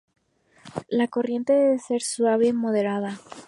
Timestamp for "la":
0.89-1.07